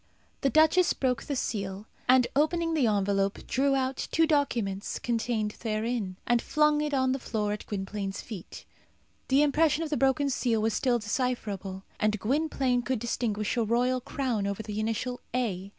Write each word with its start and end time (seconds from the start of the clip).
The 0.41 0.49
duchess 0.49 0.93
broke 0.93 1.21
the 1.21 1.35
seal, 1.35 1.85
and, 2.09 2.25
opening 2.35 2.73
the 2.73 2.87
envelope, 2.87 3.45
drew 3.45 3.75
out 3.75 4.07
two 4.11 4.25
documents 4.25 4.97
contained 4.97 5.51
therein, 5.59 6.17
and 6.25 6.41
flung 6.41 6.81
it 6.81 6.91
on 6.91 7.11
the 7.11 7.19
floor 7.19 7.53
at 7.53 7.67
Gwynplaine's 7.67 8.19
feet. 8.19 8.65
The 9.27 9.43
impression 9.43 9.83
of 9.83 9.91
the 9.91 9.97
broken 9.97 10.31
seal 10.31 10.59
was 10.59 10.73
still 10.73 10.97
decipherable, 10.97 11.83
and 11.99 12.19
Gwynplaine 12.19 12.81
could 12.81 12.97
distinguish 12.97 13.55
a 13.57 13.63
royal 13.63 14.01
crown 14.01 14.47
over 14.47 14.63
the 14.63 14.79
initial 14.79 15.19
A. 15.35 15.69